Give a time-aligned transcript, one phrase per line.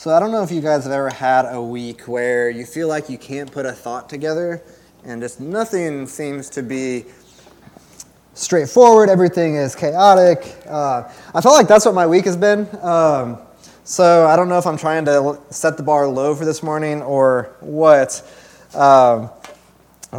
[0.00, 2.88] So I don't know if you guys have ever had a week where you feel
[2.88, 4.62] like you can't put a thought together
[5.04, 7.04] and just nothing seems to be
[8.32, 9.10] straightforward.
[9.10, 10.56] Everything is chaotic.
[10.66, 11.02] Uh,
[11.34, 12.66] I feel like that's what my week has been.
[12.80, 13.40] Um,
[13.84, 17.02] so I don't know if I'm trying to set the bar low for this morning
[17.02, 18.26] or what.
[18.74, 19.28] Um,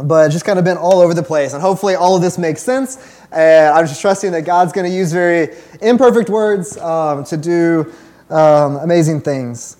[0.04, 1.54] but just kind of been all over the place.
[1.54, 3.20] And hopefully all of this makes sense.
[3.32, 7.92] And I'm just trusting that God's going to use very imperfect words um, to do
[8.32, 9.76] um, amazing things.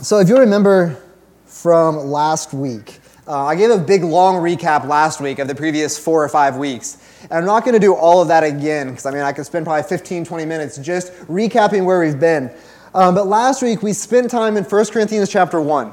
[0.00, 1.02] So, if you remember
[1.46, 5.98] from last week, uh, I gave a big long recap last week of the previous
[5.98, 6.96] four or five weeks.
[7.24, 9.44] And I'm not going to do all of that again because I mean, I could
[9.44, 12.50] spend probably 15, 20 minutes just recapping where we've been.
[12.94, 15.92] Um, but last week we spent time in 1 Corinthians chapter 1.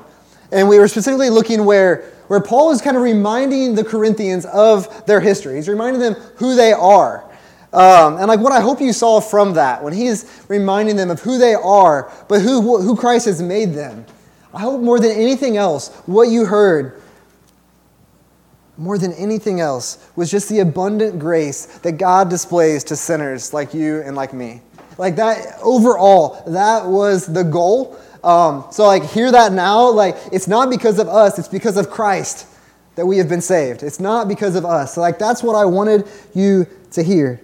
[0.52, 5.05] And we were specifically looking where, where Paul is kind of reminding the Corinthians of
[5.07, 5.55] their history.
[5.55, 7.24] He's reminding them who they are.
[7.75, 11.20] Um, and like what I hope you saw from that, when he's reminding them of
[11.21, 14.05] who they are, but who, who Christ has made them.
[14.53, 17.02] I hope more than anything else, what you heard,
[18.77, 23.73] more than anything else, was just the abundant grace that God displays to sinners like
[23.73, 24.61] you and like me.
[24.97, 28.00] Like that, overall, that was the goal.
[28.23, 29.89] Um, so, like, hear that now.
[29.89, 32.47] Like, it's not because of us, it's because of Christ
[32.95, 33.83] that we have been saved.
[33.83, 34.95] It's not because of us.
[34.95, 37.41] So, like, that's what I wanted you to hear.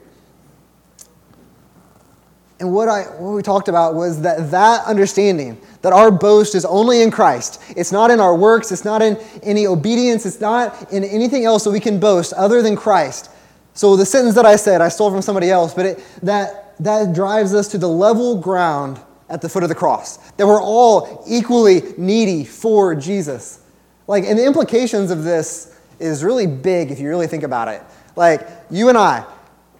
[2.62, 6.64] And what, I, what we talked about was that that understanding, that our boast is
[6.64, 7.60] only in Christ.
[7.76, 11.64] It's not in our works, it's not in any obedience, it's not in anything else
[11.64, 13.32] that we can boast other than Christ.
[13.74, 17.14] So the sentence that I said, I stole from somebody else, but it, that, that
[17.16, 20.18] drives us to the level ground at the foot of the cross.
[20.34, 23.64] That we're all equally needy for Jesus.
[24.06, 27.82] Like, and the implications of this is really big if you really think about it.
[28.16, 29.26] Like, you and I,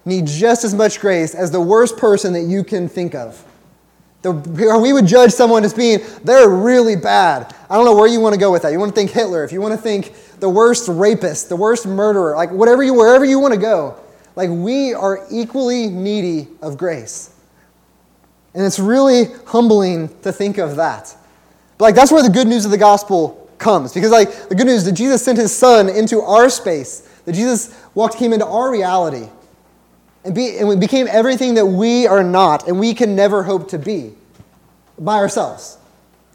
[0.06, 3.46] need just as much grace as the worst person that you can think of.
[4.22, 7.56] The, we would judge someone as being, they're really bad.
[7.70, 8.72] I don't know where you want to go with that.
[8.72, 11.88] You want to think Hitler, if you want to think the worst rapist, the worst
[11.88, 13.96] murderer, like whatever you, wherever you want to go.
[14.36, 17.36] Like we are equally needy of grace.
[18.54, 21.16] And it's really humbling to think of that.
[21.78, 23.92] But like that's where the good news of the gospel comes.
[23.92, 27.76] Because like the good news that Jesus sent his son into our space, that Jesus
[27.96, 29.30] walked, came into our reality
[30.24, 33.70] and, be, and we became everything that we are not and we can never hope
[33.70, 34.14] to be
[35.00, 35.78] by ourselves.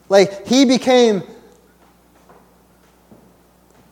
[0.08, 1.22] Like, he became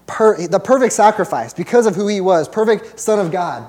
[0.06, 3.68] per, the perfect sacrifice because of who he was, perfect Son of God.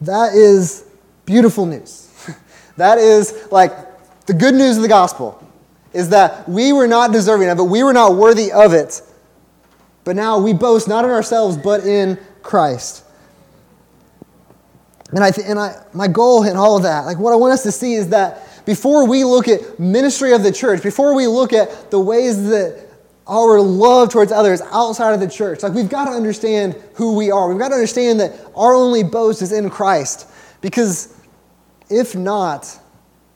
[0.00, 0.84] That is
[1.24, 2.10] beautiful news.
[2.76, 3.72] that is like
[4.26, 5.42] the good news of the gospel
[5.92, 9.02] is that we were not deserving of it, we were not worthy of it.
[10.04, 13.05] But now we boast not in ourselves, but in Christ.
[15.12, 17.52] And, I th- and I, my goal in all of that, like what I want
[17.52, 21.26] us to see is that before we look at ministry of the church, before we
[21.26, 22.86] look at the ways that
[23.28, 27.30] our love towards others outside of the church, like we've got to understand who we
[27.30, 27.48] are.
[27.48, 30.28] We've got to understand that our only boast is in Christ.
[30.60, 31.16] Because
[31.88, 32.76] if not,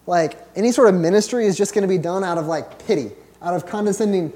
[0.07, 3.13] like any sort of ministry is just going to be done out of like pity,
[3.43, 4.33] out of condescending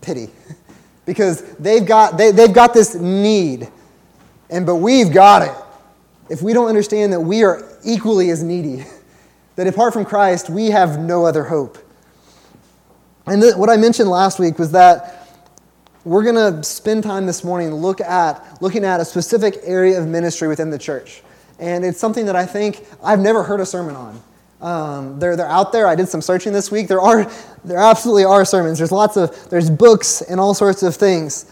[0.00, 0.30] pity.
[1.06, 3.68] because they've got, they, they've got this need,
[4.50, 5.65] and but we've got it
[6.28, 8.84] if we don't understand that we are equally as needy,
[9.56, 11.78] that apart from Christ, we have no other hope.
[13.26, 15.28] And th- what I mentioned last week was that
[16.04, 20.06] we're going to spend time this morning look at, looking at a specific area of
[20.06, 21.22] ministry within the church.
[21.58, 24.22] And it's something that I think I've never heard a sermon on.
[24.60, 25.86] Um, they're, they're out there.
[25.86, 26.86] I did some searching this week.
[26.86, 27.30] There are,
[27.64, 28.78] there absolutely are sermons.
[28.78, 31.50] There's lots of, there's books and all sorts of things.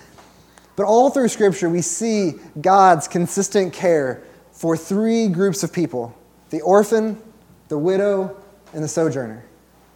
[0.77, 4.23] But all through Scripture, we see God's consistent care
[4.55, 6.17] for three groups of people
[6.51, 7.21] the orphan,
[7.69, 8.37] the widow,
[8.73, 9.45] and the sojourner.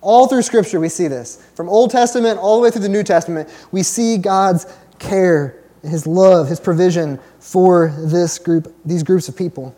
[0.01, 1.45] All through Scripture, we see this.
[1.55, 4.67] From Old Testament all the way through the New Testament, we see God's
[4.99, 9.75] care, His love, His provision for this group, these groups of people.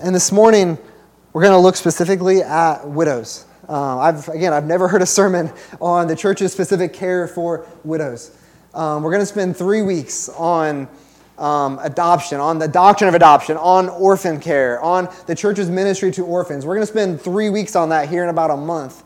[0.00, 0.78] And this morning,
[1.32, 3.46] we're going to look specifically at widows.
[3.68, 8.36] Uh, I've, again, I've never heard a sermon on the church's specific care for widows.
[8.74, 10.88] Um, we're going to spend three weeks on
[11.38, 16.24] um, adoption, on the doctrine of adoption, on orphan care, on the church's ministry to
[16.24, 16.64] orphans.
[16.64, 19.04] We're going to spend three weeks on that here in about a month.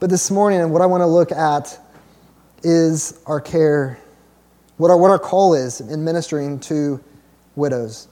[0.00, 1.78] But this morning, what I want to look at
[2.62, 3.98] is our care,
[4.78, 7.02] what our, what our call is in ministering to
[7.54, 8.08] widows.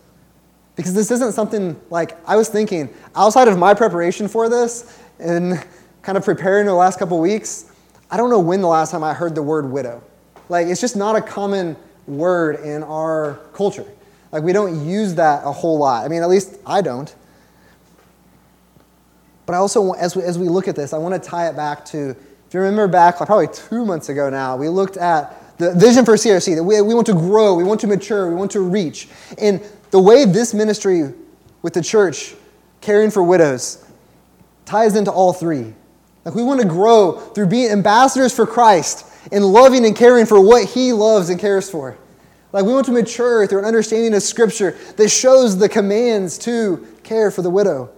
[0.77, 5.63] Because this isn't something like I was thinking outside of my preparation for this and
[6.03, 7.73] kind of preparing the last couple weeks.
[8.11, 10.03] I don't know when the last time I heard the word widow.
[10.49, 11.77] Like, it's just not a common
[12.07, 13.87] word in our culture.
[14.31, 16.05] Like, we don't use that a whole lot.
[16.05, 17.15] I mean, at least I don't.
[19.45, 21.57] But I also, as we, as we look at this, I want to tie it
[21.57, 25.59] back to, if you remember back, like probably two months ago now, we looked at
[25.59, 28.35] the vision for CRC, that we, we want to grow, we want to mature, we
[28.35, 29.09] want to reach.
[29.39, 29.61] And
[29.91, 31.13] the way this ministry
[31.61, 32.35] with the church,
[32.81, 33.85] caring for widows,
[34.65, 35.75] ties into all three.
[36.25, 40.41] Like we want to grow through being ambassadors for Christ and loving and caring for
[40.41, 41.97] what He loves and cares for.
[42.53, 46.87] Like we want to mature through an understanding of Scripture that shows the commands to
[47.03, 47.91] care for the widow.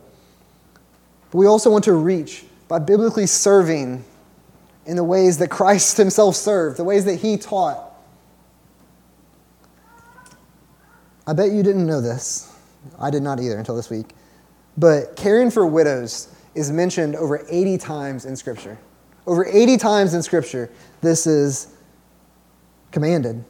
[1.31, 4.05] But we also want to reach by biblically serving
[4.87, 7.93] in the ways that Christ Himself served, the ways that He taught.
[11.27, 12.53] I bet you didn't know this.
[13.01, 14.11] I did not either until this week.
[14.77, 18.79] But caring for widows is mentioned over 80 times in Scripture.
[19.27, 21.75] Over 80 times in Scripture, this is
[22.91, 23.45] commanded.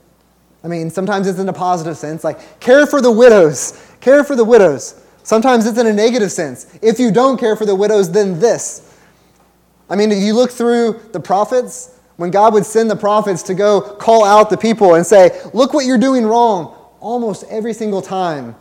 [0.62, 4.34] I mean, sometimes it's in a positive sense, like care for the widows, care for
[4.34, 5.00] the widows.
[5.22, 6.78] Sometimes it's in a negative sense.
[6.80, 8.96] If you don't care for the widows, then this.
[9.90, 13.54] I mean, if you look through the prophets, when God would send the prophets to
[13.54, 18.00] go call out the people and say, Look what you're doing wrong, almost every single
[18.00, 18.54] time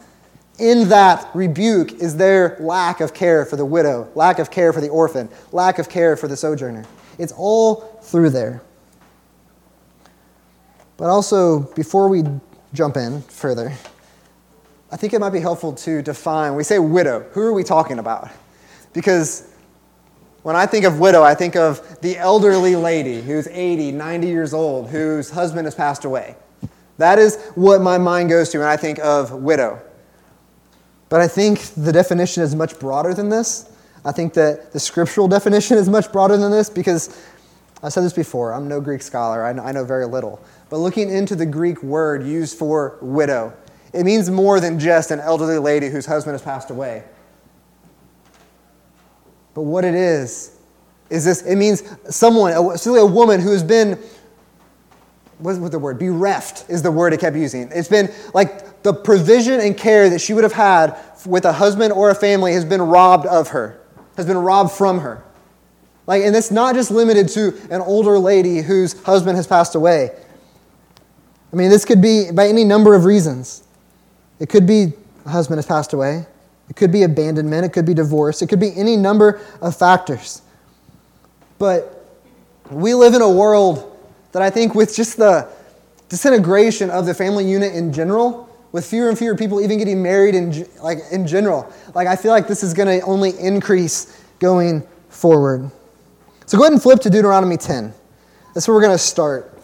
[0.59, 4.81] in that rebuke is their lack of care for the widow, lack of care for
[4.81, 6.86] the orphan, lack of care for the sojourner.
[7.18, 8.62] It's all through there.
[10.98, 12.24] But also, before we
[12.74, 13.74] jump in further,
[14.92, 16.56] I think it might be helpful to define.
[16.56, 17.21] We say widow.
[17.31, 18.30] Who are we talking about?
[18.94, 19.51] Because
[20.44, 24.54] when I think of widow, I think of the elderly lady who's 80, 90 years
[24.54, 26.36] old, whose husband has passed away.
[26.98, 29.81] That is what my mind goes to when I think of widow.
[31.09, 33.71] But I think the definition is much broader than this.
[34.06, 37.22] I think that the scriptural definition is much broader than this because
[37.82, 38.54] I said this before.
[38.54, 40.42] I'm no Greek scholar, I know very little.
[40.70, 43.54] But looking into the Greek word used for widow,
[43.94, 47.04] it means more than just an elderly lady whose husband has passed away.
[49.54, 50.58] But what it is,
[51.10, 54.00] is this it means someone, especially a woman who has been,
[55.38, 56.00] what's the word?
[56.00, 57.70] Bereft is the word it kept using.
[57.72, 61.94] It's been like the provision and care that she would have had with a husband
[61.94, 63.80] or a family has been robbed of her,
[64.18, 65.24] has been robbed from her.
[66.06, 70.12] Like, and it's not just limited to an older lady whose husband has passed away.
[71.51, 73.63] I mean, this could be by any number of reasons.
[74.39, 74.94] It could be
[75.25, 76.25] a husband has passed away.
[76.69, 77.65] It could be abandonment.
[77.65, 78.42] It could be divorce.
[78.42, 80.42] It could be any number of factors.
[81.59, 82.06] But
[82.69, 83.98] we live in a world
[84.31, 85.48] that I think, with just the
[86.09, 90.36] disintegration of the family unit in general, with fewer and fewer people even getting married
[90.36, 91.72] in, like, in general.
[91.94, 95.72] Like, I feel like this is going to only increase going forward.
[96.48, 97.94] So go ahead and flip to Deuteronomy 10.
[98.54, 99.58] That's where we're going to start.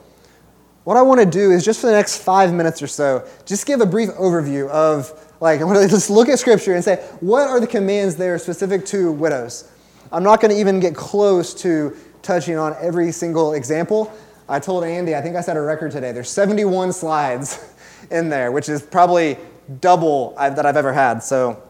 [0.83, 3.65] What I want to do is just for the next five minutes or so, just
[3.65, 6.97] give a brief overview of, like, I want to just look at Scripture and say,
[7.19, 9.71] what are the commands there specific to widows?
[10.11, 14.13] I'm not going to even get close to touching on every single example.
[14.47, 16.11] I told Andy, I think I set a record today.
[16.11, 17.73] There's 71 slides
[18.11, 19.37] in there, which is probably
[19.81, 21.19] double that I've ever had.
[21.19, 21.61] So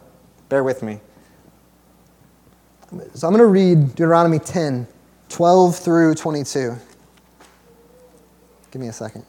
[0.48, 1.00] bear with me.
[3.14, 4.86] So I'm going to read Deuteronomy 10,
[5.28, 6.74] 12 through 22.
[8.70, 9.24] Give me a second.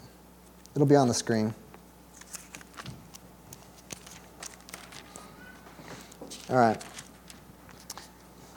[0.76, 1.54] It'll be on the screen.
[6.50, 6.82] All right.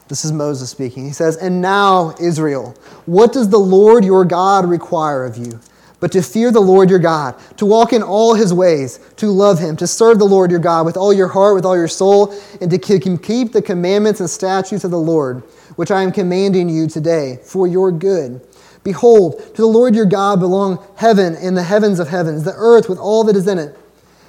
[0.09, 1.05] This is Moses speaking.
[1.05, 2.75] He says, And now, Israel,
[3.07, 5.61] what does the Lord your God require of you?
[6.05, 9.59] But to fear the Lord your God, to walk in all his ways, to love
[9.59, 12.39] him, to serve the Lord your God with all your heart, with all your soul,
[12.61, 15.45] and to keep the commandments and statutes of the Lord,
[15.77, 18.47] which I am commanding you today for your good.
[18.83, 22.87] Behold, to the Lord your God belong heaven and the heavens of heavens, the earth
[22.87, 23.75] with all that is in it.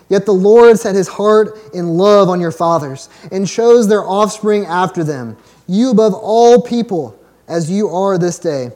[0.07, 4.65] Yet the Lord set his heart in love on your fathers, and chose their offspring
[4.65, 5.35] after them,
[5.67, 8.71] you above all people, as you are this day.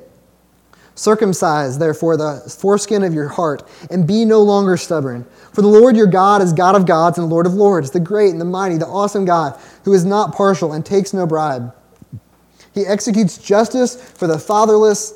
[0.99, 5.25] Circumcise, therefore, the foreskin of your heart, and be no longer stubborn.
[5.53, 8.31] For the Lord your God is God of gods and Lord of lords, the great
[8.31, 11.73] and the mighty, the awesome God, who is not partial and takes no bribe.
[12.73, 15.13] He executes justice for the fatherless,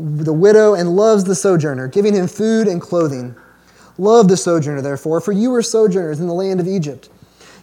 [0.00, 3.36] the widow, and loves the sojourner, giving him food and clothing.
[3.98, 7.08] Love the sojourner, therefore, for you were sojourners in the land of Egypt.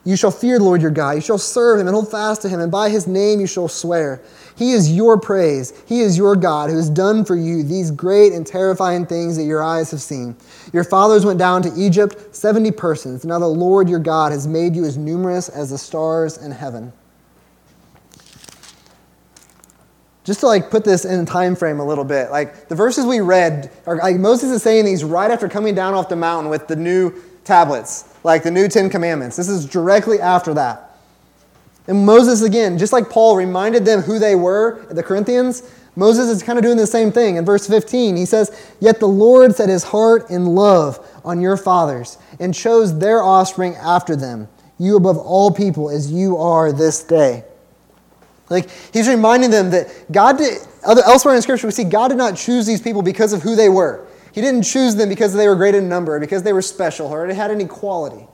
[0.05, 1.15] You shall fear the Lord your God.
[1.15, 3.67] You shall serve him and hold fast to him, and by his name you shall
[3.67, 4.21] swear.
[4.57, 5.71] He is your praise.
[5.85, 9.43] He is your God who has done for you these great and terrifying things that
[9.43, 10.35] your eyes have seen.
[10.73, 13.23] Your fathers went down to Egypt, 70 persons.
[13.23, 16.91] Now the Lord your God has made you as numerous as the stars in heaven.
[20.23, 23.05] Just to like put this in a time frame a little bit, like the verses
[23.05, 26.49] we read, are, like Moses is saying these right after coming down off the mountain
[26.49, 29.37] with the new tablets, like the new Ten Commandments.
[29.37, 30.86] This is directly after that.
[31.87, 35.63] And Moses, again, just like Paul reminded them who they were, the Corinthians,
[35.95, 37.37] Moses is kind of doing the same thing.
[37.37, 41.57] In verse 15, he says, Yet the Lord set his heart in love on your
[41.57, 47.03] fathers and chose their offspring after them, you above all people as you are this
[47.03, 47.43] day.
[48.49, 52.37] Like, he's reminding them that God did, elsewhere in Scripture, we see God did not
[52.37, 54.05] choose these people because of who they were.
[54.33, 57.27] He didn't choose them because they were great in number, because they were special, or
[57.27, 58.27] they had any quality.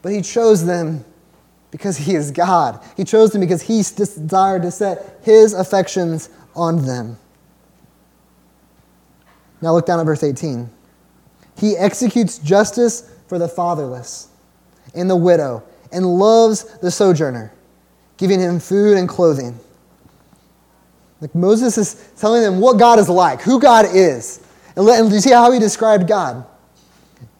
[0.00, 1.04] But He chose them
[1.72, 2.80] because He is God.
[2.96, 7.18] He chose them because He desired to set His affections on them.
[9.60, 10.70] Now look down at verse 18.
[11.56, 14.28] He executes justice for the fatherless
[14.94, 15.62] and the widow
[15.92, 17.52] and loves the sojourner,
[18.16, 19.58] giving him food and clothing.
[21.20, 24.40] Like Moses is telling them what God is like, who God is.
[24.74, 26.44] And, do you see how he described God?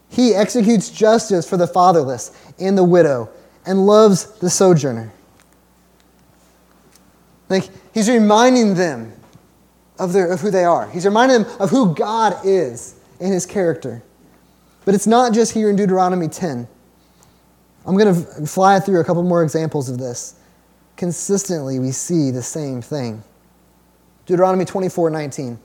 [0.09, 3.29] He executes justice for the fatherless and the widow
[3.67, 5.13] and loves the sojourner.
[7.49, 9.13] Like he's reminding them
[9.99, 10.89] of, their, of who they are.
[10.91, 14.03] He's reminding them of who God is in his character.
[14.85, 16.67] But it's not just here in Deuteronomy 10.
[17.87, 20.37] I'm going to fly through a couple more examples of this.
[20.97, 23.23] Consistently, we see the same thing.
[24.27, 25.59] Deuteronomy 24 19.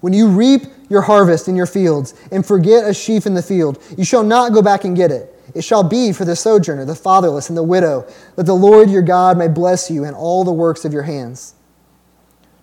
[0.00, 3.82] When you reap your harvest in your fields and forget a sheaf in the field,
[3.96, 5.35] you shall not go back and get it.
[5.54, 9.02] It shall be for the sojourner, the fatherless, and the widow, that the Lord your
[9.02, 11.54] God may bless you in all the works of your hands.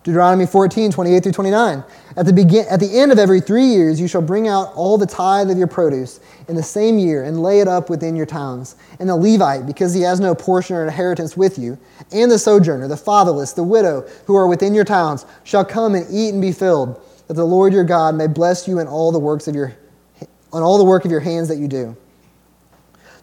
[0.04, 1.82] Deuteronomy 14, 28 through 29.
[2.18, 4.98] At the, begin, at the end of every three years, you shall bring out all
[4.98, 8.26] the tithe of your produce in the same year and lay it up within your
[8.26, 8.76] towns.
[9.00, 11.78] And the Levite, because he has no portion or inheritance with you,
[12.12, 16.06] and the sojourner, the fatherless, the widow, who are within your towns, shall come and
[16.10, 19.18] eat and be filled, that the Lord your God may bless you in all the
[19.18, 19.74] works of your,
[20.52, 21.96] on all the work of your hands that you do.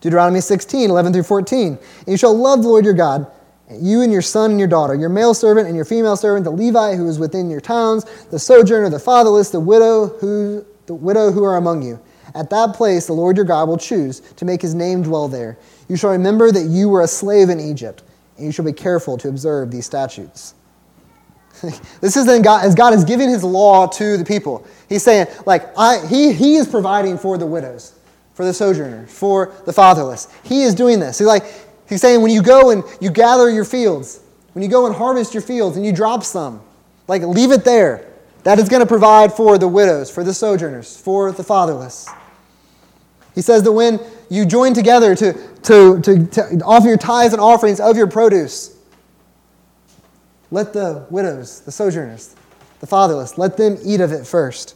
[0.01, 1.67] Deuteronomy 16, 11 through 14.
[1.67, 3.31] And you shall love the Lord your God
[3.79, 6.51] you and your son and your daughter, your male servant and your female servant, the
[6.51, 11.31] Levite who is within your towns, the sojourner, the fatherless, the widow who the widow
[11.31, 12.00] who are among you.
[12.36, 15.58] At that place the Lord your God will choose to make his name dwell there.
[15.88, 18.03] You shall remember that you were a slave in Egypt,
[18.38, 20.55] and you shall be careful to observe these statutes.
[22.01, 24.65] this is then God as God is giving his law to the people.
[24.89, 27.93] He's saying, like, I, he, he is providing for the widows,
[28.34, 30.28] for the sojourner, for the fatherless.
[30.44, 31.18] He is doing this.
[31.18, 31.44] He's like,
[31.92, 34.22] He's saying when you go and you gather your fields,
[34.54, 36.62] when you go and harvest your fields and you drop some,
[37.10, 38.08] like leave it there.
[38.44, 42.08] That is going to provide for the widows, for the sojourners, for the fatherless.
[43.36, 45.34] He says that when you join together to,
[45.64, 48.78] to, to, to offer your tithes and offerings of your produce,
[50.50, 52.38] let the widows, the sojourners,
[52.80, 54.76] the fatherless, let them eat of it first.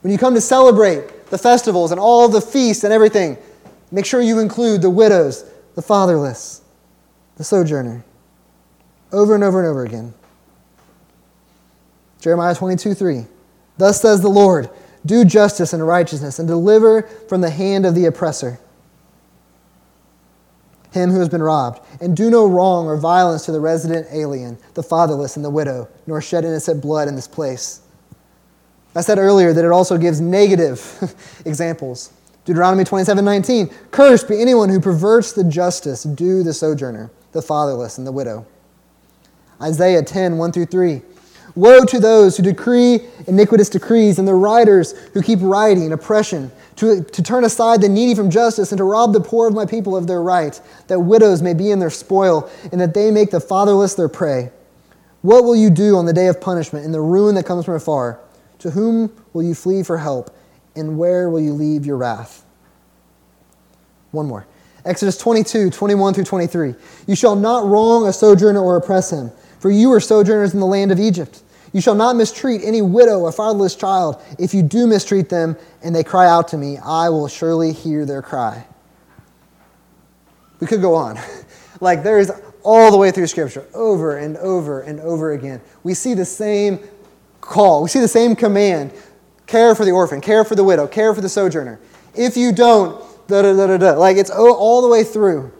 [0.00, 3.36] When you come to celebrate the festivals and all the feasts and everything,
[3.90, 6.62] make sure you include the widows, the fatherless,
[7.38, 8.04] the sojourner.
[9.10, 10.14] Over and over and over again.
[12.20, 13.26] Jeremiah 22 3.
[13.78, 14.70] Thus says the Lord
[15.04, 18.60] do justice and righteousness and deliver from the hand of the oppressor
[20.92, 24.56] him who has been robbed, and do no wrong or violence to the resident alien,
[24.74, 27.80] the fatherless, and the widow, nor shed innocent blood in this place.
[28.94, 32.12] I said earlier that it also gives negative examples.
[32.44, 33.68] Deuteronomy 27 19.
[33.90, 38.46] Cursed be anyone who perverts the justice due the sojourner, the fatherless, and the widow.
[39.60, 41.02] Isaiah 10 1 through 3.
[41.56, 47.04] Woe to those who decree iniquitous decrees and the writers who keep writing oppression, to,
[47.04, 49.96] to turn aside the needy from justice and to rob the poor of my people
[49.96, 53.38] of their right, that widows may be in their spoil and that they make the
[53.38, 54.50] fatherless their prey.
[55.22, 57.74] What will you do on the day of punishment and the ruin that comes from
[57.74, 58.18] afar?
[58.60, 60.34] To whom will you flee for help?
[60.76, 62.44] and where will you leave your wrath?
[64.10, 64.46] One more.
[64.84, 66.74] Exodus 22, 21 through 23.
[67.06, 70.66] You shall not wrong a sojourner or oppress him, for you are sojourners in the
[70.66, 71.42] land of Egypt.
[71.72, 74.22] You shall not mistreat any widow or fatherless child.
[74.38, 78.04] If you do mistreat them and they cry out to me, I will surely hear
[78.04, 78.66] their cry.
[80.60, 81.18] We could go on.
[81.80, 82.30] like there is
[82.62, 85.60] all the way through Scripture, over and over and over again.
[85.82, 86.78] We see the same
[87.44, 88.92] call, we see the same command
[89.46, 91.78] Care for the orphan, care for the widow, care for the sojourner.
[92.14, 93.92] If you don't, da da da da da.
[93.92, 95.52] Like it's all the way through.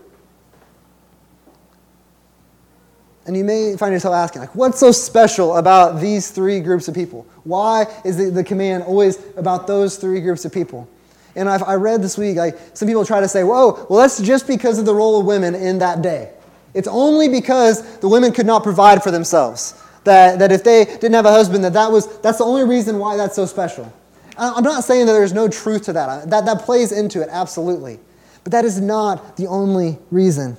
[3.27, 6.95] And you may find yourself asking, like, what's so special about these three groups of
[6.95, 7.27] people?
[7.45, 10.87] Why is the, the command always about those three groups of people?
[11.35, 14.21] And I've, I read this week, like, some people try to say, whoa, well, that's
[14.21, 16.35] just because of the role of women in that day.
[16.75, 21.15] It's only because the women could not provide for themselves that, that if they didn't
[21.15, 23.93] have a husband, that, that was, that's the only reason why that's so special.
[24.37, 26.29] I'm not saying that there's no truth to that.
[26.31, 28.01] That, that plays into it, absolutely.
[28.43, 30.57] But that is not the only reason.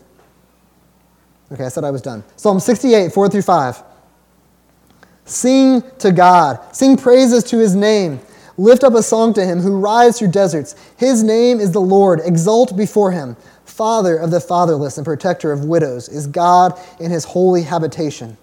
[1.51, 2.23] Okay, I said I was done.
[2.35, 3.83] Psalm 68, 4 through 5.
[5.25, 8.19] Sing to God, sing praises to his name.
[8.57, 10.75] Lift up a song to him who rides through deserts.
[10.97, 12.21] His name is the Lord.
[12.23, 13.35] Exult before him.
[13.65, 18.37] Father of the fatherless and protector of widows is God in his holy habitation.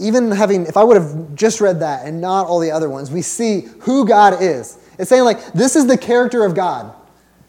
[0.00, 3.10] Even having, if I would have just read that and not all the other ones,
[3.10, 4.78] we see who God is.
[4.98, 6.94] It's saying, like, this is the character of God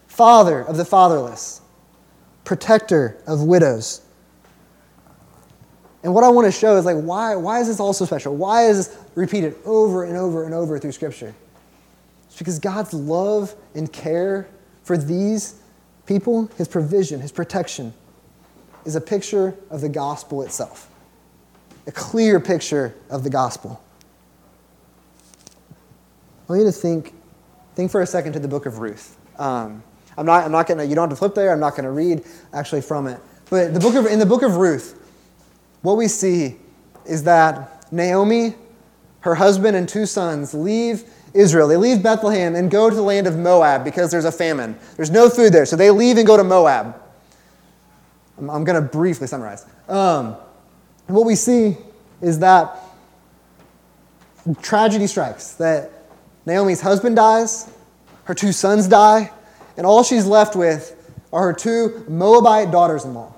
[0.06, 1.60] Father of the fatherless,
[2.44, 4.00] protector of widows.
[6.02, 8.34] And what I want to show is like why, why is this all so special?
[8.34, 11.34] Why is this repeated over and over and over through Scripture?
[12.26, 14.48] It's because God's love and care
[14.82, 15.60] for these
[16.06, 17.92] people, his provision, his protection,
[18.84, 20.87] is a picture of the gospel itself.
[21.88, 23.82] A clear picture of the gospel.
[26.48, 27.14] I want you to think,
[27.74, 29.16] think for a second to the book of Ruth.
[29.38, 29.82] Um,
[30.16, 31.84] I'm not, I'm not going to, you don't have to flip there, I'm not going
[31.84, 33.20] to read actually from it.
[33.50, 34.98] But the book of, in the book of Ruth,
[35.82, 36.56] what we see
[37.06, 38.54] is that Naomi,
[39.20, 41.68] her husband, and two sons leave Israel.
[41.68, 44.76] They leave Bethlehem and go to the land of Moab because there's a famine.
[44.96, 47.00] There's no food there, so they leave and go to Moab.
[48.36, 49.64] I'm, I'm going to briefly summarize.
[49.88, 50.36] Um,
[51.16, 51.76] what we see
[52.20, 52.78] is that
[54.60, 55.90] tragedy strikes, that
[56.46, 57.70] Naomi's husband dies,
[58.24, 59.30] her two sons die,
[59.76, 60.94] and all she's left with
[61.32, 63.32] are her two Moabite daughters in law.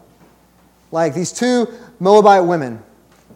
[0.92, 2.82] Like these two Moabite women.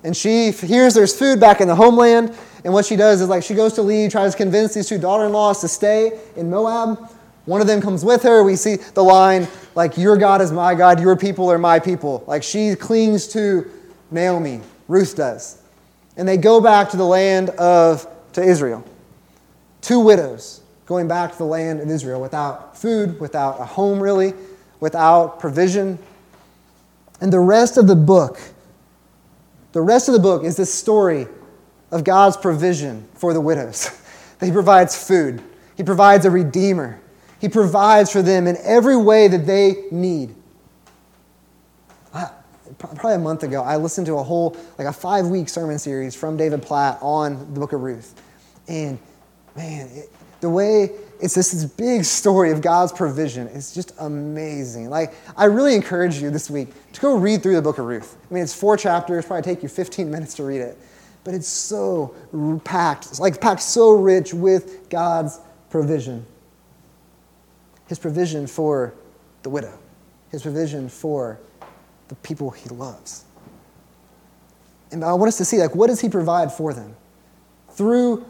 [0.02, 2.36] And she hears there's food back in the homeland.
[2.64, 4.98] And what she does is like she goes to leave, tries to convince these two
[4.98, 7.10] daughter-in-laws to stay in Moab.
[7.46, 8.42] One of them comes with her.
[8.42, 12.24] We see the line like your God is my God, your people are my people.
[12.26, 13.70] Like she clings to
[14.11, 15.61] Naomi, Ruth does.
[16.16, 18.84] And they go back to the land of to Israel.
[19.80, 24.34] Two widows going back to the land of Israel without food, without a home really,
[24.80, 25.99] without provision.
[27.20, 28.38] And the rest of the book
[29.75, 31.26] the rest of the book is this story
[31.90, 33.90] of God's provision for the widows.
[34.38, 35.43] that he provides food,
[35.76, 37.00] He provides a redeemer,
[37.40, 40.36] He provides for them in every way that they need.
[42.86, 46.14] Probably a month ago, I listened to a whole, like a five week sermon series
[46.14, 48.20] from David Platt on the book of Ruth.
[48.68, 48.99] And
[49.56, 53.47] man, it, the way it's just this big story of God's provision.
[53.49, 54.90] is just amazing.
[54.90, 58.16] Like, I really encourage you this week to go read through the book of Ruth.
[58.30, 60.76] I mean, it's four chapters, probably take you 15 minutes to read it.
[61.23, 62.14] But it's so
[62.64, 66.26] packed, it's like packed so rich with God's provision.
[67.88, 68.94] His provision for
[69.42, 69.78] the widow,
[70.30, 71.38] his provision for
[72.08, 73.25] the people he loves.
[74.93, 76.95] And I want us to see, like, what does he provide for them?
[77.71, 78.25] Through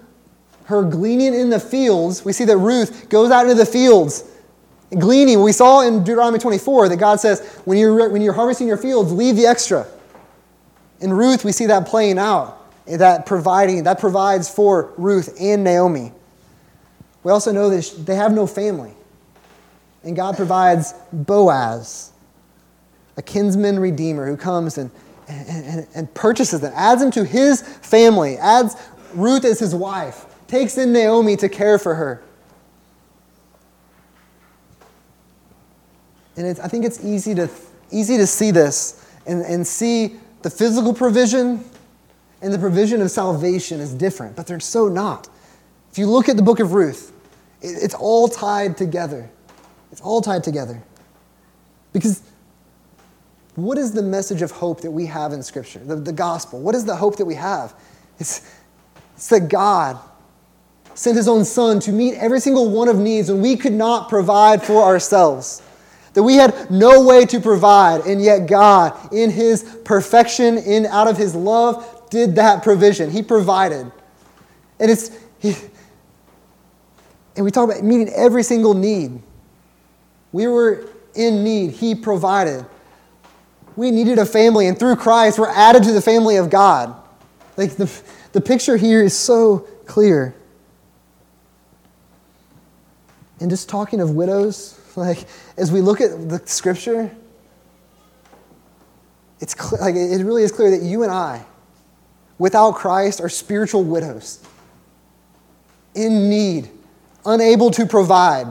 [0.64, 4.24] her gleaning in the fields, we see that Ruth goes out into the fields
[4.98, 5.42] gleaning.
[5.42, 9.12] We saw in Deuteronomy 24 that God says, when you're, when you're harvesting your fields,
[9.12, 9.86] leave the extra.
[11.00, 16.12] In Ruth, we see that playing out, that providing, that provides for Ruth and Naomi.
[17.22, 18.92] We also know that they have no family.
[20.02, 22.12] And God provides Boaz,
[23.16, 24.90] a kinsman redeemer who comes and,
[25.28, 28.76] and, and purchases them, adds them to his family, adds
[29.14, 32.22] Ruth as his wife takes in Naomi to care for her.
[36.36, 37.48] And I think it's easy to,
[37.90, 41.64] easy to see this and, and see the physical provision
[42.42, 45.28] and the provision of salvation is different, but they're so not.
[45.90, 47.12] If you look at the book of Ruth,
[47.62, 49.30] it, it's all tied together.
[49.90, 50.82] It's all tied together.
[51.92, 52.22] Because
[53.56, 55.78] what is the message of hope that we have in Scripture?
[55.78, 56.60] The, the gospel.
[56.60, 57.74] What is the hope that we have?
[58.18, 58.50] It's,
[59.14, 59.98] it's that God
[60.94, 64.08] sent his own son to meet every single one of needs when we could not
[64.08, 65.62] provide for ourselves.
[66.14, 71.08] That we had no way to provide, and yet God, in his perfection, in out
[71.08, 73.10] of his love, did that provision.
[73.10, 73.90] He provided.
[74.78, 75.56] And it's he,
[77.36, 79.20] and we talk about meeting every single need.
[80.30, 82.64] We were in need, he provided.
[83.76, 86.94] We needed a family, and through Christ, we're added to the family of God.
[87.56, 87.90] Like the,
[88.32, 90.34] the picture here is so clear.
[93.40, 97.10] And just talking of widows, like as we look at the scripture,
[99.40, 101.44] it's clear, like it really is clear that you and I,
[102.38, 104.40] without Christ, are spiritual widows,
[105.94, 106.70] in need,
[107.26, 108.46] unable to provide.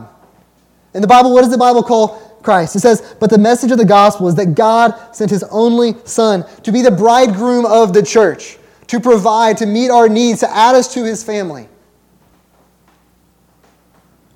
[0.94, 2.76] In the Bible, what does the Bible call Christ?
[2.76, 6.46] It says, But the message of the gospel is that God sent his only Son
[6.64, 10.76] to be the bridegroom of the church, to provide, to meet our needs, to add
[10.76, 11.68] us to his family.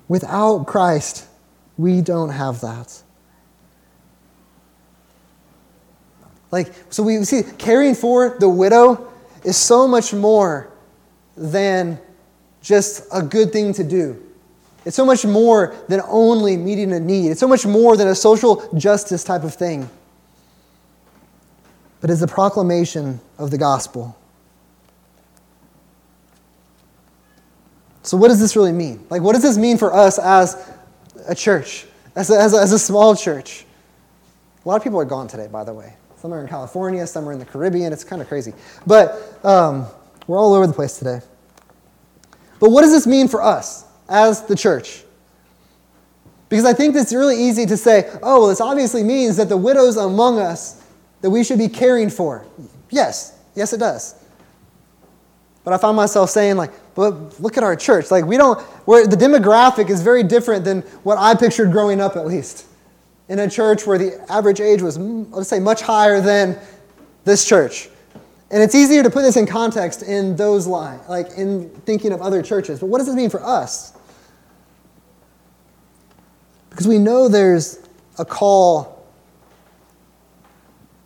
[0.08, 1.26] Without Christ,
[1.76, 3.02] we don't have that.
[6.50, 9.12] Like, so we see caring for the widow
[9.44, 10.70] is so much more
[11.36, 12.00] than
[12.62, 14.27] just a good thing to do.
[14.84, 17.30] It's so much more than only meeting a need.
[17.30, 19.88] It's so much more than a social justice type of thing.
[22.00, 24.16] But it's the proclamation of the gospel.
[28.02, 29.04] So, what does this really mean?
[29.10, 30.70] Like, what does this mean for us as
[31.26, 33.66] a church, as a, as a, as a small church?
[34.64, 35.94] A lot of people are gone today, by the way.
[36.16, 37.92] Some are in California, some are in the Caribbean.
[37.92, 38.52] It's kind of crazy.
[38.86, 39.86] But um,
[40.26, 41.20] we're all over the place today.
[42.60, 45.04] But what does this mean for us as the church?
[46.48, 49.56] Because I think it's really easy to say, oh, well, this obviously means that the
[49.56, 50.82] widows among us
[51.20, 52.46] that we should be caring for.
[52.90, 54.14] Yes, yes, it does.
[55.64, 58.10] But I found myself saying, like, but look at our church.
[58.10, 62.16] Like, we don't, where the demographic is very different than what I pictured growing up,
[62.16, 62.66] at least.
[63.28, 66.58] In a church where the average age was, let's say, much higher than
[67.24, 67.90] this church.
[68.50, 72.22] And it's easier to put this in context in those lines, like in thinking of
[72.22, 72.80] other churches.
[72.80, 73.92] But what does this mean for us?
[76.78, 77.80] Because we know there's
[78.20, 79.04] a call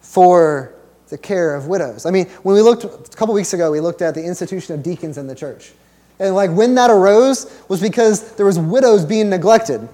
[0.03, 0.75] for
[1.09, 2.05] the care of widows.
[2.05, 4.83] I mean, when we looked a couple weeks ago, we looked at the institution of
[4.83, 5.73] deacons in the church.
[6.19, 9.89] And like when that arose was because there was widows being neglected.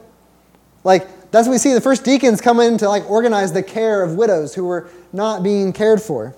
[0.83, 4.03] Like that's what we see the first deacons come in to like organize the care
[4.03, 6.35] of widows who were not being cared for.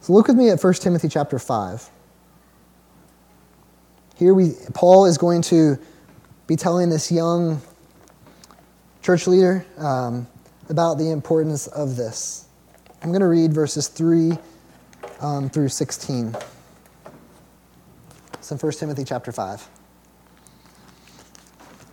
[0.00, 1.90] So look with me at 1 Timothy chapter 5.
[4.16, 5.78] Here we Paul is going to
[6.46, 7.60] be telling this young
[9.02, 10.26] church leader um,
[10.68, 12.46] about the importance of this.
[13.02, 14.32] I'm going to read verses 3
[15.20, 16.34] um, through 16.
[18.34, 19.68] It's in 1 Timothy chapter 5.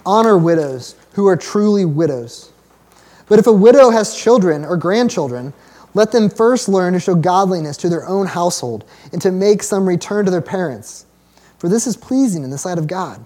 [0.05, 2.51] Honor widows who are truly widows.
[3.27, 5.53] But if a widow has children or grandchildren,
[5.93, 9.87] let them first learn to show godliness to their own household and to make some
[9.87, 11.05] return to their parents.
[11.57, 13.25] For this is pleasing in the sight of God.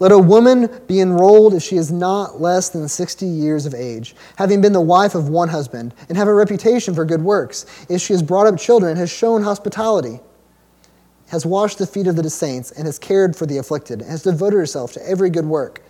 [0.00, 4.16] Let a woman be enrolled if she is not less than 60 years of age,
[4.36, 7.66] having been the wife of one husband, and have a reputation for good works.
[7.88, 10.18] If she has brought up children, has shown hospitality,
[11.28, 14.24] has washed the feet of the saints, and has cared for the afflicted, and has
[14.24, 15.82] devoted herself to every good work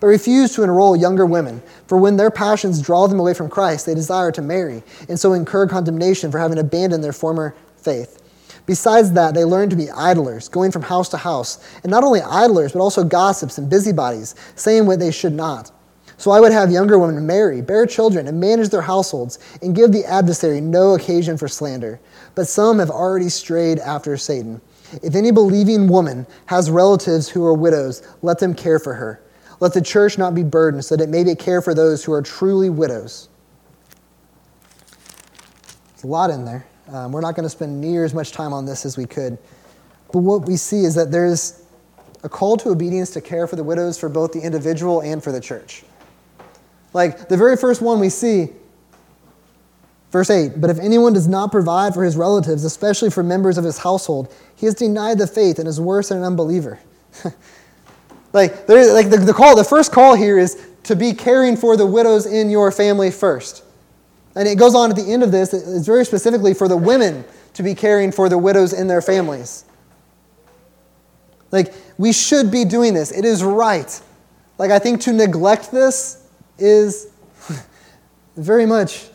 [0.00, 3.86] but refuse to enroll younger women, for when their passions draw them away from Christ,
[3.86, 8.22] they desire to marry, and so incur condemnation for having abandoned their former faith.
[8.66, 12.20] Besides that, they learn to be idlers, going from house to house, and not only
[12.20, 15.70] idlers, but also gossips and busybodies, saying what they should not.
[16.18, 19.92] So I would have younger women marry, bear children, and manage their households, and give
[19.92, 22.00] the adversary no occasion for slander.
[22.34, 24.60] But some have already strayed after Satan.
[25.02, 29.22] If any believing woman has relatives who are widows, let them care for her
[29.60, 32.22] let the church not be burdened, so that it may care for those who are
[32.22, 33.28] truly widows.
[35.92, 36.66] There's a lot in there.
[36.88, 39.38] Um, we're not going to spend near as much time on this as we could.
[40.12, 41.64] But what we see is that there's
[42.22, 45.32] a call to obedience to care for the widows for both the individual and for
[45.32, 45.84] the church.
[46.92, 48.50] Like the very first one we see,
[50.12, 53.64] verse 8 But if anyone does not provide for his relatives, especially for members of
[53.64, 56.78] his household, he has denied the faith and is worse than an unbeliever.
[58.36, 61.74] Like, there, like the, the call, the first call here is to be caring for
[61.74, 63.64] the widows in your family first.
[64.36, 67.24] And it goes on at the end of this, it's very specifically for the women
[67.54, 69.64] to be caring for the widows in their families.
[71.50, 73.10] Like, we should be doing this.
[73.12, 74.00] It is right.
[74.58, 77.08] Like, I think to neglect this is
[78.36, 79.08] very much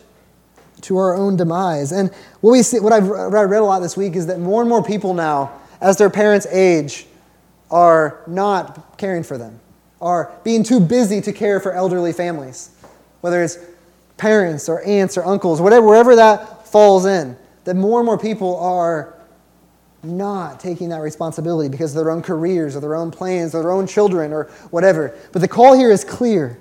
[0.82, 1.92] to our own demise.
[1.92, 4.68] And what we see, what I've read a lot this week is that more and
[4.68, 7.06] more people now, as their parents age,
[7.70, 9.60] are not caring for them,
[10.00, 12.70] are being too busy to care for elderly families,
[13.20, 13.56] whether it's
[14.22, 18.56] parents or aunts or uncles, whatever, wherever that falls in, that more and more people
[18.58, 19.18] are
[20.04, 23.72] not taking that responsibility because of their own careers or their own plans or their
[23.72, 25.12] own children or whatever.
[25.32, 26.56] But the call here is clear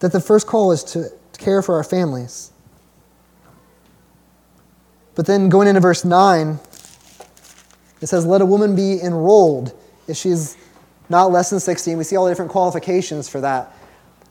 [0.00, 2.50] that the first call is to care for our families.
[5.14, 6.58] But then going into verse 9,
[8.00, 9.78] it says, Let a woman be enrolled
[10.08, 10.56] if she's
[11.08, 11.96] not less than 16.
[11.96, 13.76] We see all the different qualifications for that.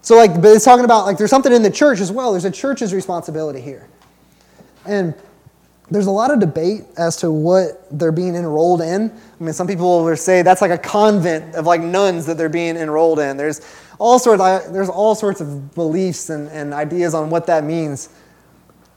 [0.01, 2.31] So, like, but it's talking about, like, there's something in the church as well.
[2.31, 3.87] There's a church's responsibility here.
[4.85, 5.13] And
[5.91, 9.11] there's a lot of debate as to what they're being enrolled in.
[9.11, 12.49] I mean, some people will say that's like a convent of like nuns that they're
[12.49, 13.35] being enrolled in.
[13.35, 13.61] There's
[13.99, 18.09] all sorts, of, there's all sorts of beliefs and, and ideas on what that means.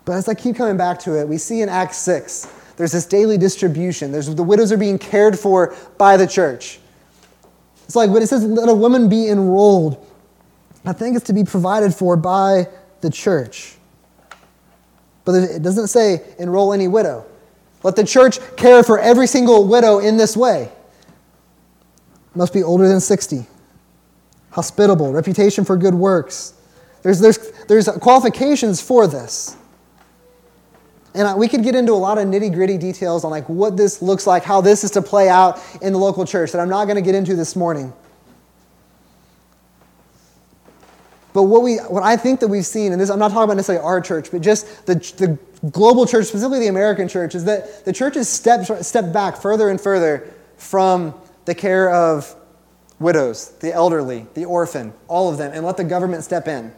[0.05, 3.07] But as I keep coming back to it, we see in Acts 6, there's this
[3.07, 4.13] daily distribution.
[4.13, 6.79] There's, the widows are being cared for by the church.
[7.85, 10.05] It's like when it says, let a woman be enrolled,
[10.85, 12.69] I think it's to be provided for by
[13.01, 13.77] the church.
[15.25, 17.25] But it doesn't say enroll any widow.
[17.83, 20.71] Let the church care for every single widow in this way.
[22.35, 23.47] Must be older than 60.
[24.51, 26.55] Hospitable, reputation for good works.
[27.03, 29.57] There's, there's, there's qualifications for this.
[31.15, 34.03] And we could get into a lot of nitty gritty details on like what this
[34.03, 36.87] looks like, how this is to play out in the local church that I'm not
[36.87, 37.93] going to get into this morning.
[41.35, 43.57] But what, we, what I think that we've seen, and this, I'm not talking about
[43.57, 45.37] necessarily our church, but just the, the
[45.69, 49.69] global church, specifically the American church, is that the church has stepped, stepped back further
[49.69, 51.13] and further from
[51.45, 52.35] the care of
[53.01, 56.73] widows, the elderly, the orphan, all of them, and let the government step in.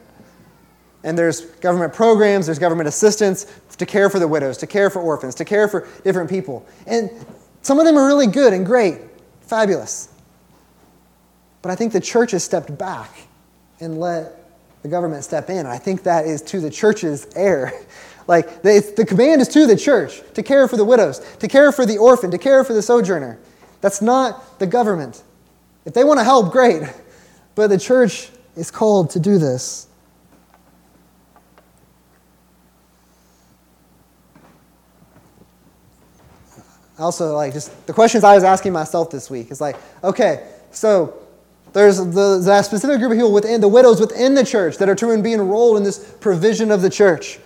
[1.05, 3.45] And there's government programs, there's government assistance
[3.77, 6.66] to care for the widows, to care for orphans, to care for different people.
[6.87, 7.11] And
[7.61, 9.01] some of them are really good and great,
[9.42, 10.09] fabulous.
[11.61, 13.11] But I think the church has stepped back
[13.81, 14.46] and let
[14.87, 15.66] the government step in.
[15.66, 17.72] I think that is to the church's air.
[18.29, 21.87] Like, the command is to the church to care for the widows, to care for
[21.87, 23.38] the orphan, to care for the sojourner.
[23.81, 25.22] That's not the government.
[25.85, 26.83] If they want to help, great.
[27.55, 29.87] But the church is called to do this.
[36.99, 41.26] Also, like, just the questions I was asking myself this week is like, okay, so
[41.77, 44.95] there's the, that specific group of people within the widows within the church that are
[44.95, 47.39] to be enrolled in this provision of the church.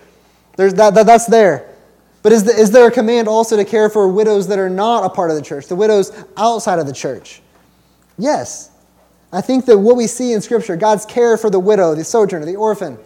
[0.55, 1.69] There's that, that that's there.
[2.23, 5.03] But is, the, is there a command also to care for widows that are not
[5.03, 7.41] a part of the church, the widows outside of the church?
[8.17, 8.71] Yes.
[9.33, 12.45] I think that what we see in Scripture, God's care for the widow, the sojourner,
[12.45, 12.97] the orphan,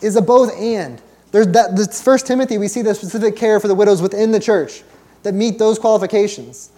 [0.00, 0.98] is a both and.
[1.30, 4.40] There's that, this First Timothy, we see the specific care for the widows within the
[4.40, 4.82] church
[5.24, 6.70] that meet those qualifications.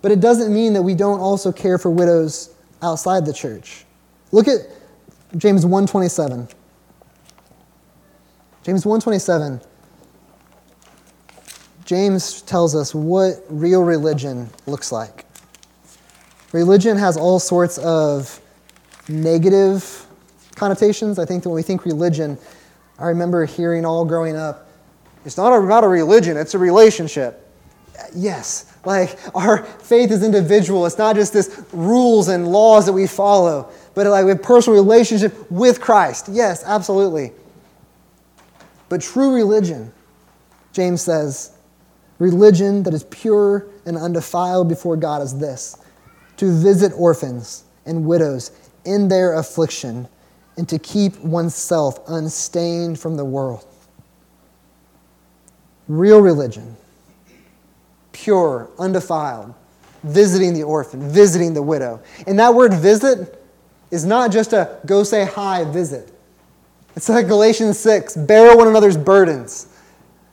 [0.00, 3.84] But it doesn't mean that we don't also care for widows outside the church.
[4.32, 4.60] Look at
[5.36, 6.48] James 127.
[8.62, 9.60] James 127.
[11.84, 15.24] James tells us what real religion looks like.
[16.52, 18.40] Religion has all sorts of
[19.08, 20.06] negative
[20.54, 21.18] connotations.
[21.18, 22.36] I think that when we think religion,
[22.98, 24.68] I remember hearing all growing up,
[25.24, 27.50] it's not about a religion, it's a relationship.
[28.14, 30.86] Yes, like our faith is individual.
[30.86, 35.50] It's not just this rules and laws that we follow, but like a personal relationship
[35.50, 36.28] with Christ.
[36.30, 37.32] Yes, absolutely.
[38.88, 39.92] But true religion,
[40.72, 41.56] James says,
[42.18, 45.76] religion that is pure and undefiled before God is this
[46.36, 48.52] to visit orphans and widows
[48.84, 50.08] in their affliction
[50.56, 53.64] and to keep oneself unstained from the world.
[55.88, 56.76] Real religion
[58.22, 59.54] pure, undefiled,
[60.02, 62.00] visiting the orphan, visiting the widow.
[62.26, 63.42] And that word visit
[63.90, 66.12] is not just a go say hi visit.
[66.96, 69.68] It's like Galatians 6 bear one another's burdens,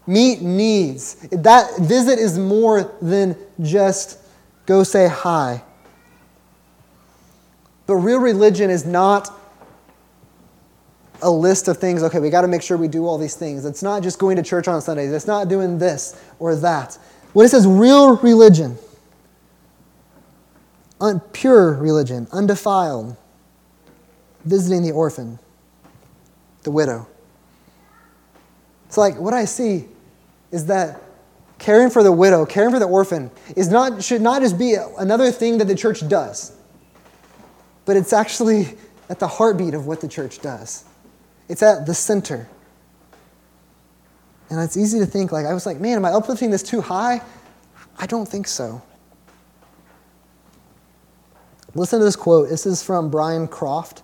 [0.08, 1.16] meet needs.
[1.32, 4.20] That visit is more than just
[4.66, 5.64] go say hi.
[7.86, 9.30] But real religion is not
[11.22, 13.64] a list of things, okay, we got to make sure we do all these things.
[13.64, 16.98] It's not just going to church on Sundays, it's not doing this or that.
[17.36, 18.78] When it says real religion,
[21.02, 23.18] un- pure religion, undefiled,
[24.46, 25.38] visiting the orphan,
[26.64, 27.06] the widow.
[28.88, 29.90] It's like what I see
[30.52, 31.02] is that
[31.58, 35.30] caring for the widow, caring for the orphan, is not, should not just be another
[35.30, 36.56] thing that the church does,
[37.84, 38.78] but it's actually
[39.10, 40.86] at the heartbeat of what the church does.
[41.50, 42.48] It's at the center.
[44.56, 46.80] And it's easy to think, like, I was like, man, am I uplifting this too
[46.80, 47.22] high?
[47.98, 48.82] I don't think so.
[51.74, 52.48] Listen to this quote.
[52.48, 54.02] This is from Brian Croft.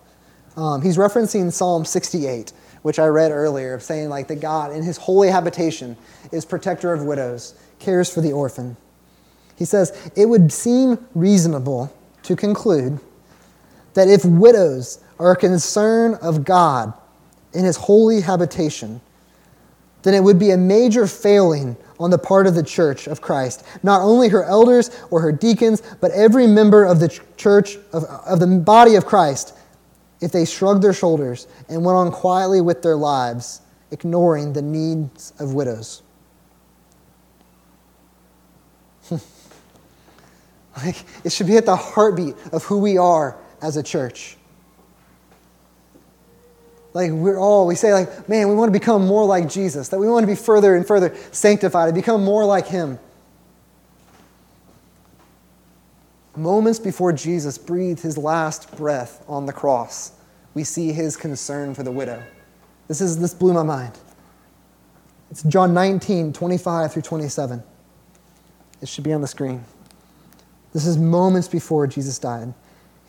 [0.58, 4.82] Um, he's referencing Psalm 68, which I read earlier, of saying like that God, in
[4.82, 5.96] his holy habitation,
[6.32, 8.76] is protector of widows, cares for the orphan.
[9.56, 11.90] He says, It would seem reasonable
[12.24, 13.00] to conclude
[13.94, 16.92] that if widows are a concern of God
[17.54, 19.00] in his holy habitation,
[20.02, 23.64] then it would be a major failing on the part of the church of Christ.
[23.82, 28.40] Not only her elders or her deacons, but every member of the church, of, of
[28.40, 29.54] the body of Christ,
[30.20, 33.60] if they shrugged their shoulders and went on quietly with their lives,
[33.90, 36.02] ignoring the needs of widows.
[40.76, 44.36] like, it should be at the heartbeat of who we are as a church.
[46.94, 49.98] Like we're all, we say like, man, we want to become more like Jesus, that
[49.98, 52.98] we want to be further and further sanctified and become more like him.
[56.36, 60.12] Moments before Jesus breathed his last breath on the cross,
[60.54, 62.22] we see his concern for the widow.
[62.88, 63.98] This, is, this blew my mind.
[65.30, 67.62] It's John 19, 25 through 27.
[68.82, 69.64] It should be on the screen.
[70.72, 72.52] This is moments before Jesus died.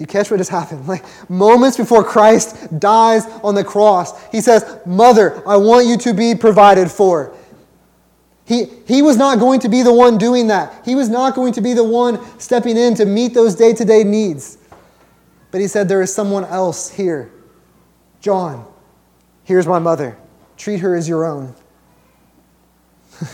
[0.00, 0.88] You catch what just happened?
[0.88, 6.14] Like moments before Christ dies on the cross, he says, Mother, I want you to
[6.14, 7.36] be provided for.
[8.46, 10.84] He, he was not going to be the one doing that.
[10.84, 13.84] He was not going to be the one stepping in to meet those day to
[13.84, 14.56] day needs.
[15.50, 17.30] But he said, There is someone else here.
[18.20, 18.66] John,
[19.44, 20.16] here's my mother.
[20.56, 21.54] Treat her as your own.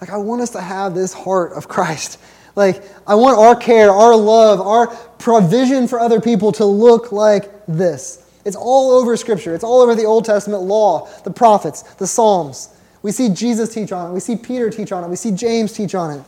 [0.00, 2.18] like, I want us to have this heart of Christ.
[2.60, 7.50] Like, I want our care, our love, our provision for other people to look like
[7.66, 8.22] this.
[8.44, 12.68] It's all over Scripture, it's all over the Old Testament law, the prophets, the Psalms.
[13.00, 15.72] We see Jesus teach on it, we see Peter teach on it, we see James
[15.72, 16.22] teach on it.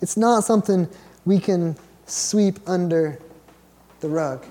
[0.00, 0.88] It's not something
[1.26, 3.18] we can sweep under
[4.00, 4.46] the rug.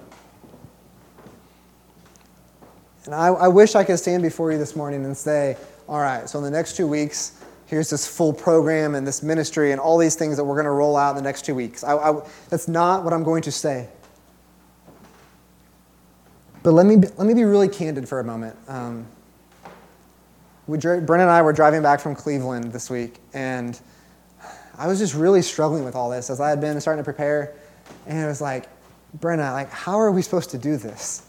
[3.05, 6.29] And I, I, wish I could stand before you this morning and say, all right,
[6.29, 7.38] so in the next two weeks,
[7.69, 10.71] here's this full program and this ministry and all these things that we're going to
[10.71, 11.83] roll out in the next two weeks.
[11.83, 13.87] I, I, that's not what I'm going to say.
[16.63, 18.57] But let me, let me be really candid for a moment.
[18.67, 19.05] Um,
[20.65, 23.79] we, Brenna and I were driving back from Cleveland this week, and
[24.75, 27.53] I was just really struggling with all this as I had been starting to prepare.
[28.07, 28.67] And it was like,
[29.19, 31.23] Brenna, like, how are we supposed to do this?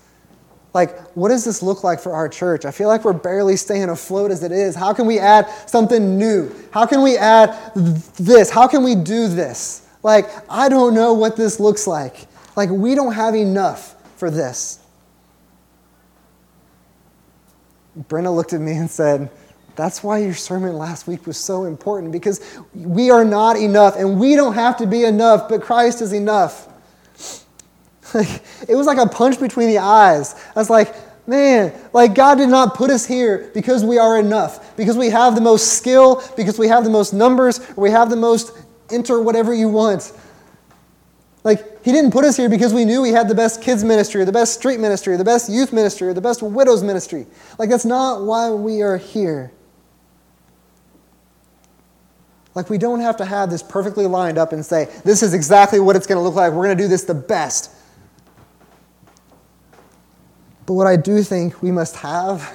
[0.72, 2.64] Like, what does this look like for our church?
[2.64, 4.76] I feel like we're barely staying afloat as it is.
[4.76, 6.54] How can we add something new?
[6.70, 8.50] How can we add this?
[8.50, 9.88] How can we do this?
[10.02, 12.28] Like, I don't know what this looks like.
[12.56, 14.78] Like, we don't have enough for this.
[18.09, 19.28] Brenna looked at me and said,
[19.74, 24.20] that's why your sermon last week was so important because we are not enough and
[24.20, 26.68] we don't have to be enough, but Christ is enough.
[28.68, 30.35] it was like a punch between the eyes.
[30.55, 30.94] I was like,
[31.27, 35.35] man, like God did not put us here because we are enough, because we have
[35.35, 38.53] the most skill, because we have the most numbers, or we have the most
[38.90, 40.12] enter whatever you want.
[41.42, 44.20] Like, He didn't put us here because we knew we had the best kids ministry,
[44.20, 47.27] or the best street ministry, or the best youth ministry, or the best widows ministry.
[47.59, 49.53] Like, that's not why we are here.
[52.55, 55.79] Like, we don't have to have this perfectly lined up and say, this is exactly
[55.81, 56.53] what it's going to look like.
[56.53, 57.70] We're going to do this the best.
[60.66, 62.55] But what I do think we must have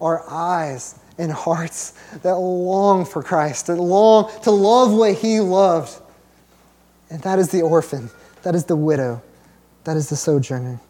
[0.00, 6.00] are eyes and hearts that long for Christ, that long to love what He loved.
[7.10, 8.10] And that is the orphan,
[8.42, 9.22] that is the widow,
[9.84, 10.80] that is the sojourner.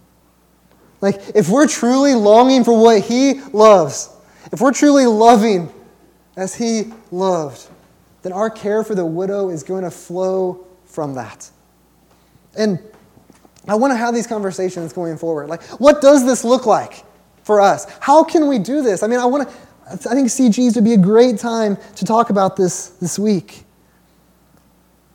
[1.00, 4.08] Like, if we're truly longing for what He loves,
[4.50, 5.68] if we're truly loving
[6.36, 7.68] as He loved,
[8.22, 11.50] then our care for the widow is going to flow from that.
[12.56, 12.78] And
[13.66, 15.48] I want to have these conversations going forward.
[15.48, 17.04] Like, what does this look like
[17.44, 17.86] for us?
[18.00, 19.02] How can we do this?
[19.02, 19.54] I mean, I want to,
[19.90, 23.64] I think CGs would be a great time to talk about this this week.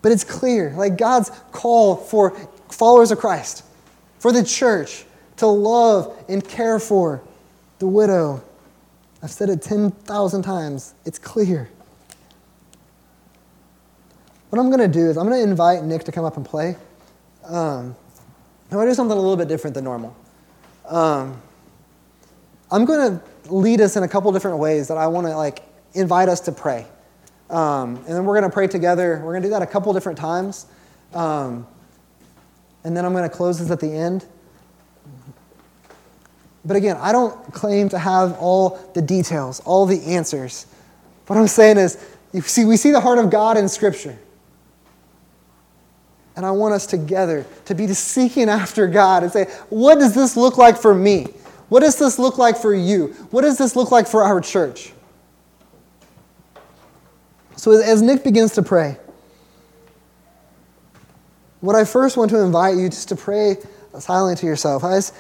[0.02, 2.32] But it's clear, like God's call for
[2.70, 3.64] followers of Christ,
[4.20, 5.06] for the church
[5.38, 7.22] to love and care for
[7.80, 8.42] the widow.
[9.22, 10.94] I've said it 10,000 times.
[11.06, 11.70] It's clear.
[14.50, 16.46] What I'm going to do is I'm going to invite Nick to come up and
[16.46, 16.76] play.
[17.46, 17.96] Um,
[18.70, 20.16] I'm going to do something a little bit different than normal.
[20.88, 21.42] Um,
[22.72, 25.64] I'm going to lead us in a couple different ways that I want to like
[25.94, 26.86] invite us to pray.
[27.50, 29.22] Um, and then we're going to pray together.
[29.24, 30.68] We're going to do that a couple different times.
[31.16, 31.66] Um,
[32.84, 34.26] and then I'm going to close this at the end.
[36.64, 40.68] But again, I don't claim to have all the details, all the answers.
[41.26, 41.98] What I'm saying is,
[42.34, 44.18] you see, we see the heart of God in Scripture.
[46.40, 50.38] And I want us together to be seeking after God and say, what does this
[50.38, 51.28] look like for me?
[51.68, 53.08] What does this look like for you?
[53.32, 54.94] What does this look like for our church?
[57.58, 58.96] So as Nick begins to pray,
[61.60, 63.58] what I first want to invite you just to pray
[64.00, 64.86] silently to yourself.
[64.86, 65.14] I just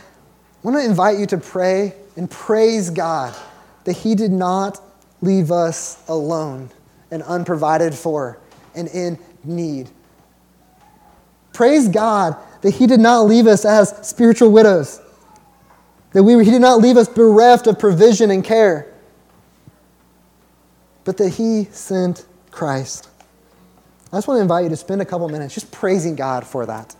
[0.63, 3.35] want to invite you to pray and praise God
[3.83, 4.81] that He did not
[5.19, 6.69] leave us alone
[7.11, 8.39] and unprovided for
[8.73, 9.89] and in need.
[11.59, 15.01] Praise God that He did not leave us as spiritual widows,
[16.13, 18.93] that we, He did not leave us bereft of provision and care,
[21.03, 23.09] but that He sent Christ.
[24.13, 26.65] I just want to invite you to spend a couple minutes just praising God for
[26.65, 26.95] that.